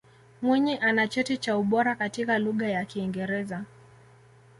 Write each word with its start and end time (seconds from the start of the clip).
Mwinyi 0.41 0.77
ana 0.77 1.07
cheti 1.07 1.37
cha 1.37 1.57
ubora 1.57 1.95
katika 1.95 2.39
Lugha 2.39 2.67
ya 2.67 2.85
Kiingereza 2.85 3.65